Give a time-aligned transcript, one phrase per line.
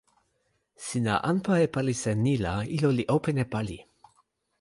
[0.85, 3.77] sina anpa e palisa ni la ilo li open e pali.